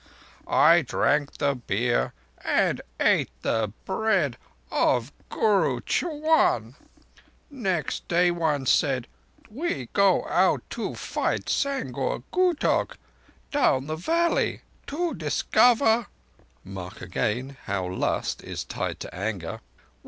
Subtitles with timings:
[0.47, 2.13] I drank the beer
[2.43, 4.35] and ate the bread
[4.71, 6.73] of Guru Ch'wan.
[7.51, 9.07] Next day one said:
[9.51, 12.97] 'We go out to fight Sangor Gutok
[13.51, 16.07] down the valley to discover'
[16.63, 19.61] (mark again how Lust is tied to Anger!)